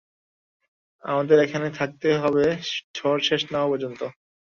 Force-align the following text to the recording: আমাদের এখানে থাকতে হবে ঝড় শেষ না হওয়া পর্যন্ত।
আমাদের 1.03 1.37
এখানে 1.45 1.67
থাকতে 1.79 2.09
হবে 2.21 2.45
ঝড় 2.95 3.21
শেষ 3.27 3.41
না 3.45 3.59
হওয়া 3.59 3.71
পর্যন্ত। 3.71 4.01